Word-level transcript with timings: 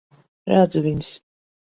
Redzu 0.53 0.85
viņus. 0.89 1.15